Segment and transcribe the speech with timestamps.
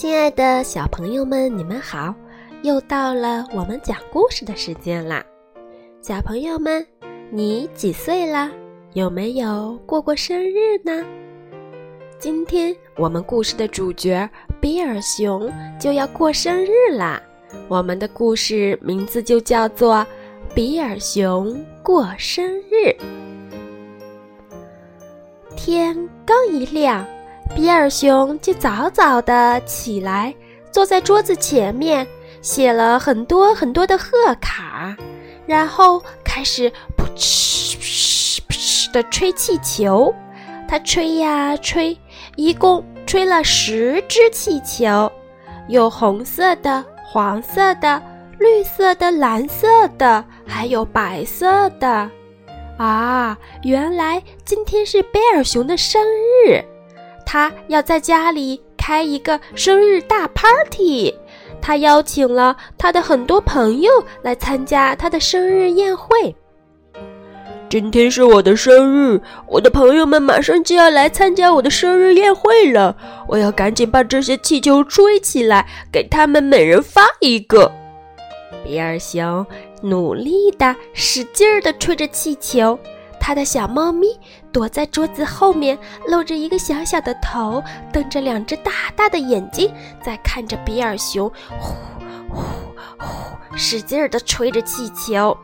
[0.00, 2.14] 亲爱的小朋友们，你们好！
[2.62, 5.22] 又到了我们讲故事的时间啦。
[6.00, 6.86] 小朋友们，
[7.30, 8.50] 你几岁了？
[8.94, 11.04] 有没有过过生日呢？
[12.18, 14.26] 今天我们故事的主角
[14.58, 17.22] 比尔熊就要过生日啦。
[17.68, 19.96] 我们的故事名字就叫做
[20.54, 22.86] 《比尔熊过生日》。
[25.54, 25.94] 天
[26.24, 27.06] 刚一亮。
[27.54, 30.34] 比尔熊就早早的起来，
[30.70, 32.06] 坐在桌子前面，
[32.40, 34.10] 写了很多很多的贺
[34.40, 34.96] 卡，
[35.46, 40.14] 然后开始噗嗤噗嗤噗嗤的吹气球。
[40.66, 41.96] 他吹呀吹，
[42.36, 45.10] 一共吹了十只气球，
[45.68, 48.00] 有红色的、黄色的、
[48.38, 52.08] 绿色的、蓝色的，还有白色的。
[52.78, 56.00] 啊，原来今天是贝尔熊的生
[56.46, 56.64] 日。
[57.32, 61.14] 他要在家里开一个生日大 party，
[61.62, 66.34] 他邀请了他的很多朋友来参加他的生日宴会。
[67.68, 72.96] 今天是我的生日，我的朋友们马上就要来参加我的生日宴会了，
[73.28, 77.70] 我要赶紧把这些气球吹起来，给他们每人发一个。
[78.64, 79.46] 比尔熊
[79.82, 82.76] 努力的、使劲儿的吹着气球。
[83.22, 84.18] 他的小猫咪
[84.52, 87.62] 躲在桌子后面，露着一个小小的头，
[87.92, 91.74] 瞪着两只大大的眼睛，在看着比尔熊，呼
[92.28, 92.40] 呼
[92.98, 95.36] 呼，使劲儿地吹着气球。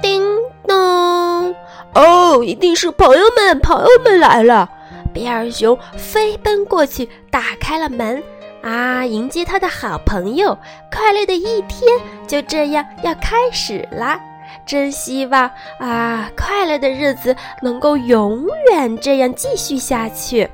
[0.00, 0.22] 叮
[0.66, 1.54] 咚！
[1.94, 4.68] 哦，一定是朋友们，朋友们来了！
[5.12, 8.22] 比尔熊飞奔过去，打开了门，
[8.62, 10.58] 啊，迎接他的好朋友。
[10.92, 11.82] 快乐的一天
[12.26, 14.18] 就这样要开始了。
[14.66, 20.48] 真希望啊，快乐的日子能够永远这样继续下去。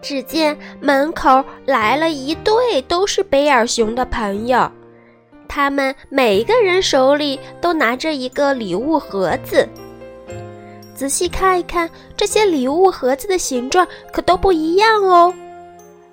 [0.00, 4.70] 只见门口来了一对都是贝尔熊的朋友，
[5.48, 9.66] 他们每个人手里都拿着一个礼物盒子。
[10.94, 15.34] 仔细看一看，这些礼物盒子的形状可都不一样哦。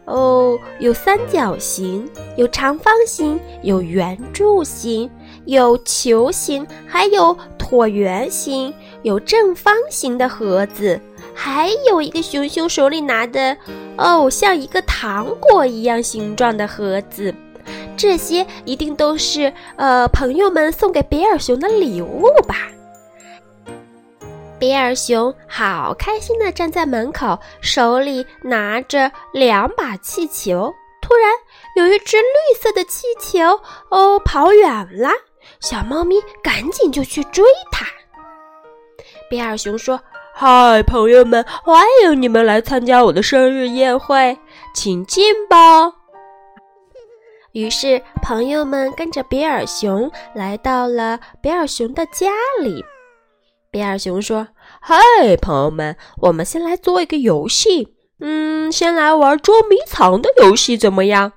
[0.06, 5.10] 哦，有三角形，有长方形，有圆柱形。
[5.46, 11.00] 有球形，还有椭圆形，有正方形的盒子，
[11.34, 13.58] 还有一个熊熊手里拿的，
[13.98, 17.34] 哦，像一个糖果一样形状的盒子。
[17.98, 22.56] 这些一定都是呃朋友们送给比尔熊的礼物吧？
[24.58, 30.74] 比尔熊好开心的站在门口，手里拿着两把气球。
[31.02, 31.32] 突然，
[31.76, 33.60] 有一只绿色的气球
[33.90, 34.70] 哦跑远
[35.00, 35.10] 了。
[35.60, 37.86] 小猫咪赶紧就去追它。
[39.30, 40.00] 比尔熊说
[40.34, 44.38] ：“嗨，朋友们，欢迎你们来参加我的生日宴会，
[44.74, 45.94] 请进吧。”
[47.54, 52.32] 于是，朋友们跟着比尔熊来到了比尔熊的家
[52.62, 52.84] 里。
[53.70, 54.48] 比尔熊说
[54.82, 54.96] ：“嗨，
[55.42, 61.34] 朋友们，我们先来做一个游戏，嗯，先来玩捉迷藏的游戏，怎么样？”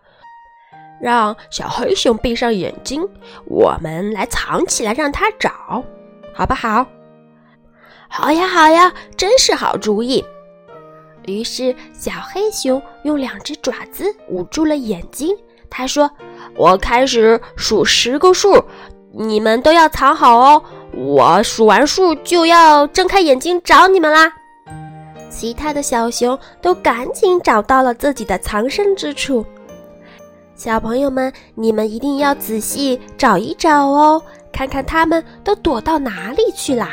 [1.04, 3.06] 让小黑熊闭上眼睛，
[3.44, 5.84] 我们来藏起来，让它找，
[6.32, 6.86] 好不好？
[8.08, 10.24] 好呀，好呀，真是好主意。
[11.26, 15.36] 于是，小黑熊用两只爪子捂住了眼睛。
[15.68, 16.10] 他说
[16.56, 18.64] ：“我开始数十个数，
[19.12, 20.62] 你们都要藏好哦。
[20.94, 24.32] 我数完数就要睁开眼睛找你们啦。”
[25.28, 29.44] 其他的小熊都赶紧找到了自己的藏身之处。
[30.56, 34.22] 小朋友们，你们一定要仔细找一找哦，
[34.52, 36.92] 看看他们都躲到哪里去啦。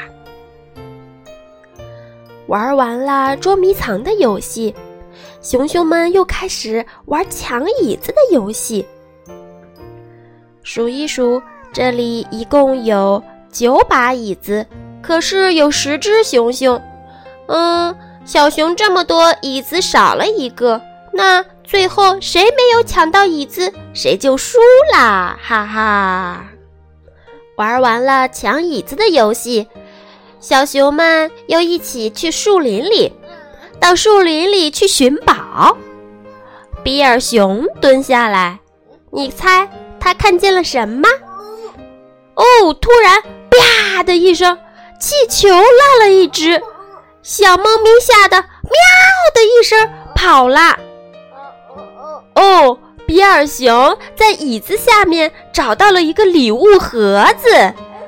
[2.48, 4.74] 玩完了捉迷藏的游戏，
[5.44, 8.84] 熊熊们又开始玩抢椅子的游戏。
[10.64, 11.42] 数一数，
[11.72, 13.22] 这里一共有
[13.52, 14.66] 九把椅子，
[15.04, 16.82] 可是有十只熊熊。
[17.46, 20.82] 嗯，小熊这么多，椅子少了一个，
[21.14, 21.46] 那。
[21.72, 24.60] 最后谁没有抢到椅子，谁就输
[24.92, 25.40] 啦！
[25.42, 26.46] 哈哈，
[27.56, 29.66] 玩完了抢椅子的游戏，
[30.42, 33.14] 小熊们又一起去树林里，
[33.80, 35.78] 到树林里去寻宝。
[36.84, 38.60] 比尔熊蹲下来，
[39.10, 39.66] 你猜
[39.98, 41.08] 他看见了什么？
[42.36, 44.58] 哦，突然啪的一声，
[45.00, 46.62] 气球落了一只，
[47.24, 48.74] 小猫咪吓得喵
[49.34, 50.78] 的一声跑了。
[52.42, 57.52] 哦，比尔熊在椅子下面找到了一个礼物盒子，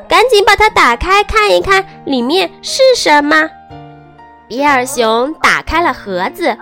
[0.10, 3.48] 赶紧把它打开看一看，里面是什么？
[4.48, 6.58] 比尔熊打开了盒子，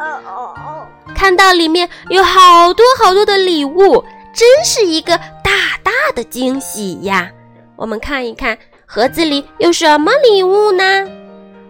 [1.15, 4.03] 看到里面有好多好多的礼物，
[4.33, 7.31] 真是一个大大的惊喜呀！
[7.77, 11.07] 我们看一看盒子里有什么礼物呢？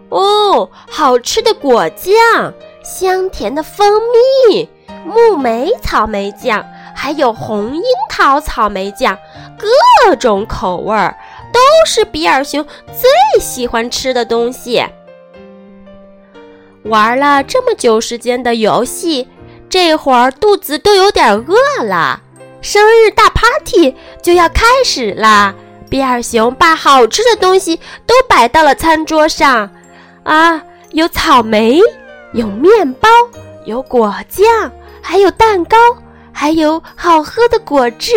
[0.08, 2.52] 哦，好吃的果酱，
[2.84, 4.00] 香甜的蜂
[4.50, 4.68] 蜜，
[5.04, 6.64] 木莓草莓酱，
[6.94, 9.18] 还有红樱桃草莓酱，
[9.58, 11.16] 各种口味儿，
[11.52, 14.84] 都是比尔熊最喜欢吃的东西。
[16.84, 19.28] 玩了这么久时间的游戏，
[19.68, 22.20] 这会儿肚子都有点饿了。
[22.60, 25.54] 生日大 party 就要开始啦！
[25.90, 27.76] 比尔熊把好吃的东西
[28.06, 29.68] 都摆到了餐桌上，
[30.22, 30.62] 啊，
[30.92, 31.80] 有草莓，
[32.32, 33.08] 有面包，
[33.64, 34.72] 有果酱，
[35.02, 35.76] 还有蛋糕，
[36.32, 38.12] 还有好喝的果汁。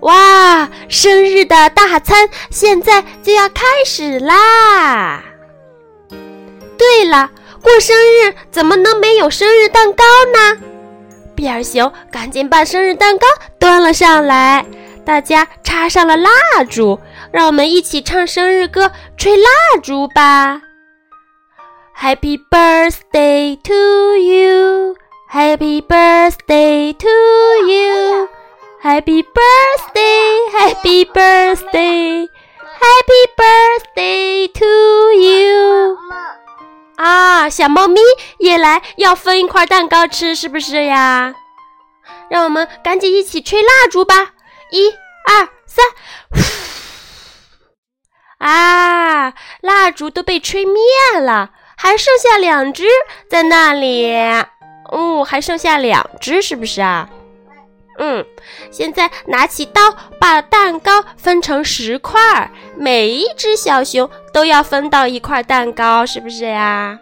[0.00, 5.24] 哇，生日的大餐现在就要开始啦！
[6.78, 7.30] 对了。
[7.60, 10.62] 过生日怎么能没有生日蛋糕呢？
[11.34, 13.26] 比尔熊赶紧把生日蛋糕
[13.58, 14.64] 端了上来，
[15.04, 16.30] 大家插上了蜡
[16.70, 17.00] 烛，
[17.32, 19.48] 让我们一起唱生日歌，吹蜡
[19.82, 20.62] 烛吧
[22.00, 24.94] ！Happy birthday to you,
[25.30, 27.06] Happy birthday to
[27.68, 28.28] you,
[28.80, 32.26] Happy birthday, Happy birthday,
[32.80, 35.98] Happy birthday to you。
[36.96, 38.00] 啊，小猫咪
[38.38, 41.34] 也来要分一块蛋糕吃，是不是呀？
[42.30, 44.32] 让我们赶紧一起吹蜡烛吧！
[44.70, 44.90] 一、
[45.26, 45.84] 二、三，
[48.38, 50.80] 啊，蜡烛都被吹灭
[51.20, 52.84] 了，还剩下两只
[53.28, 54.10] 在那里。
[54.88, 57.08] 哦，还剩下两只，是不是啊？
[57.98, 58.24] 嗯，
[58.70, 59.80] 现在拿起刀，
[60.20, 67.00] 把蛋糕分成十块，每一只小熊都要分到一块蛋糕，是不是呀？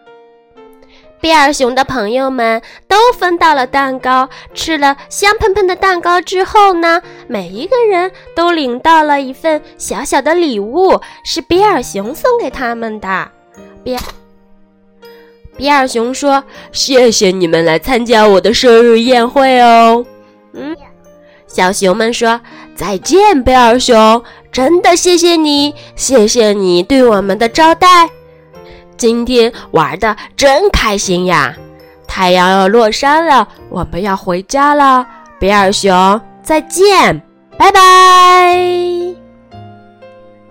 [1.20, 13.30] 比尔熊的朋友们都分到了蛋糕，吃了香喷喷的蛋糕之后呢，每一个人都领到了一份小小的礼物，是比尔熊送给他们的。
[13.82, 13.96] 比
[15.56, 16.42] 比尔熊说
[16.72, 20.04] ：“谢谢你们来参加我的生日宴会哦。”
[20.52, 20.76] 嗯，
[21.46, 22.40] 小熊们说
[22.74, 24.22] 再见，贝尔熊，
[24.52, 28.08] 真的谢谢你，谢谢你对我们的招待，
[28.96, 31.54] 今天玩的真开心呀！
[32.06, 35.06] 太阳要落山了，我们要回家了，
[35.38, 37.20] 比尔熊，再见，
[37.58, 38.58] 拜拜。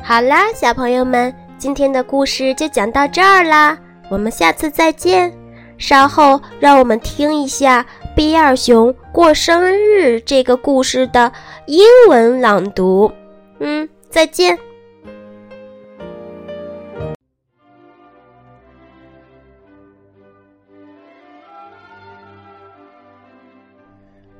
[0.03, 3.75] 好啦，小朋友们，今天的故事就讲到这儿啦，
[4.09, 5.33] 我们下次再见。
[5.77, 7.85] 稍后让我们听一下。
[8.15, 11.29] 比尔熊过生日这个故事的
[11.67, 13.11] 英文朗读，
[13.59, 14.57] 嗯，再见。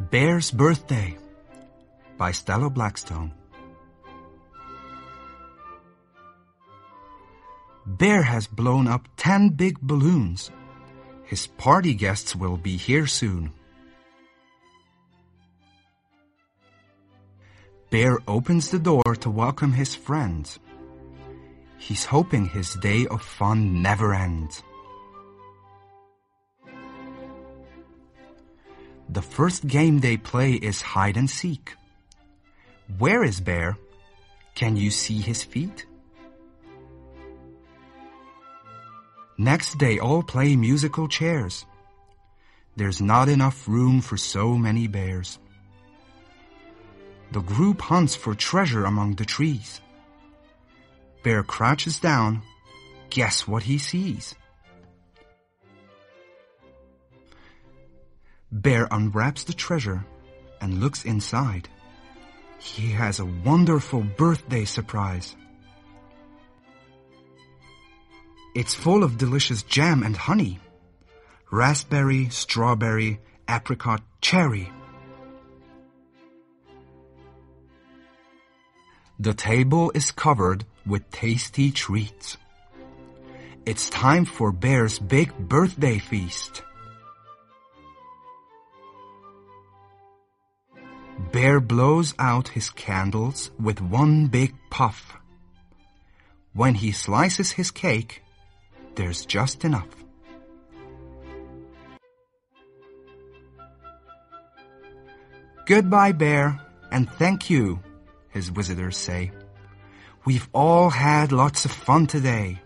[0.09, 1.15] Bear's Birthday
[2.17, 3.31] by Stella Blackstone.
[7.97, 10.51] Bear has blown up 10 big balloons.
[11.23, 13.53] His party guests will be here soon.
[17.91, 20.59] Bear opens the door to welcome his friends.
[21.77, 24.61] He's hoping his day of fun never ends.
[29.07, 31.77] The first game they play is hide and seek.
[32.97, 33.77] Where is Bear?
[34.53, 35.85] Can you see his feet?
[39.37, 41.65] Next they all play musical chairs.
[42.77, 45.39] There's not enough room for so many bears.
[47.31, 49.81] The group hunts for treasure among the trees.
[51.23, 52.43] Bear crouches down.
[53.09, 54.35] Guess what he sees?
[58.51, 60.05] Bear unwraps the treasure
[60.61, 61.67] and looks inside.
[62.59, 65.35] He has a wonderful birthday surprise.
[68.55, 70.59] It's full of delicious jam and honey.
[71.51, 73.19] Raspberry, strawberry,
[73.49, 74.71] apricot, cherry.
[79.19, 82.37] The table is covered with tasty treats.
[83.65, 86.63] It's time for Bear's big birthday feast.
[91.33, 95.17] Bear blows out his candles with one big puff.
[96.53, 98.21] When he slices his cake,
[98.95, 99.87] there's just enough.
[105.65, 106.59] Goodbye, Bear,
[106.91, 107.79] and thank you
[108.29, 109.31] his visitors say.
[110.25, 112.61] We've all had lots of fun today.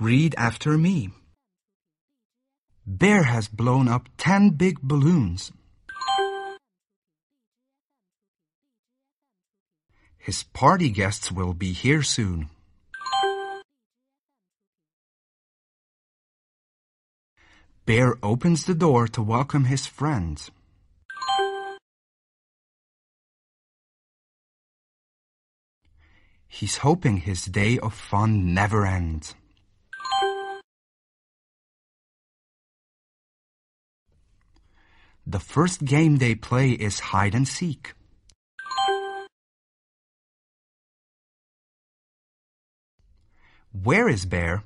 [0.00, 1.10] Read after me.
[2.86, 5.52] Bear has blown up ten big balloons.
[10.28, 12.50] His party guests will be here soon.
[17.86, 20.50] Bear opens the door to welcome his friends.
[26.46, 29.34] He's hoping his day of fun never ends.
[35.26, 37.94] The first game they play is hide and seek.
[43.72, 44.64] Where is Bear?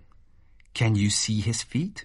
[0.74, 2.04] Can you see his feet?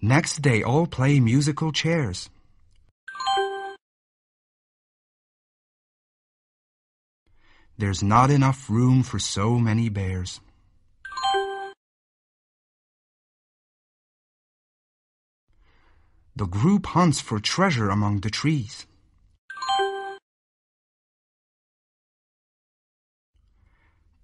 [0.00, 2.28] Next they all play musical chairs.
[7.78, 10.40] There's not enough room for so many bears.
[16.36, 18.86] The group hunts for treasure among the trees.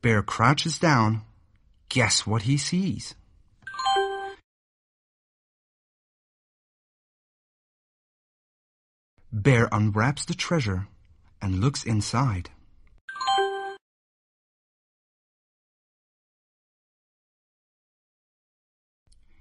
[0.04, 1.22] Bear crouches down.
[1.88, 3.14] Guess what he sees?
[9.32, 10.88] Bear unwraps the treasure
[11.40, 12.50] and looks inside.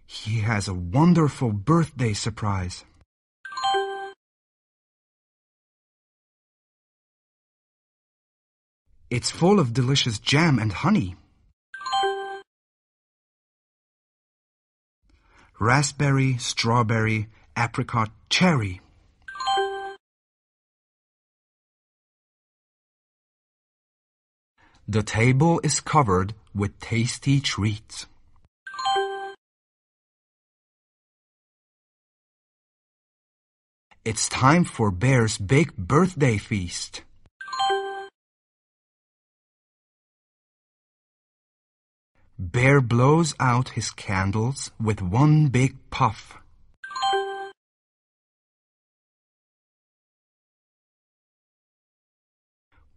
[0.06, 2.86] He has a wonderful birthday surprise.
[9.14, 11.16] It's full of delicious jam and honey.
[15.60, 18.82] Raspberry, strawberry, apricot, cherry.
[24.88, 28.08] The table is covered with tasty treats.
[34.04, 37.04] It's time for Bear's big birthday feast.
[42.40, 46.38] Bear blows out his candles with one big puff.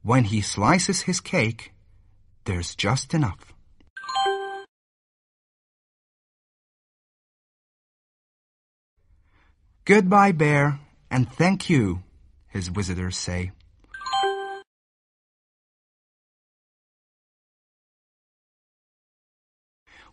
[0.03, 1.73] When he slices his cake,
[2.45, 3.53] there's just enough.
[9.85, 12.03] Goodbye, Bear, and thank you,
[12.49, 13.53] his visitors say.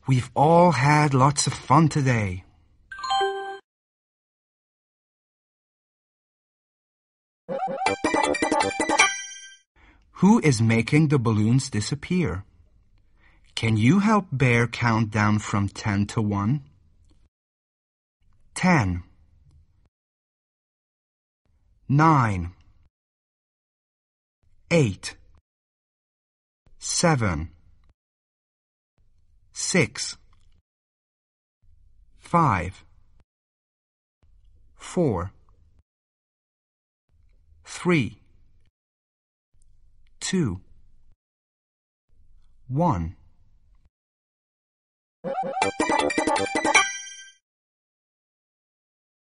[0.06, 2.44] We've all had lots of fun today.
[10.24, 12.44] Who is making the balloons disappear?
[13.56, 16.62] Can you help Bear count down from 10 to 1?
[18.56, 19.04] 10
[21.88, 22.52] 9
[24.72, 25.16] 8
[26.80, 27.53] 7
[29.54, 30.18] six,
[32.20, 32.84] five,
[34.76, 35.32] four,
[37.64, 38.20] three,
[40.20, 40.60] two,
[42.68, 43.16] one.